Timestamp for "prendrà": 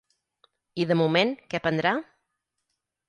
1.67-1.93